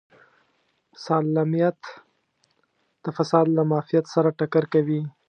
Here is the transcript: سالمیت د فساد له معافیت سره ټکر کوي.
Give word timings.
سالمیت 1.05 1.79
د 3.03 3.05
فساد 3.17 3.45
له 3.57 3.63
معافیت 3.69 4.05
سره 4.13 4.29
ټکر 4.39 4.63
کوي. 4.73 5.01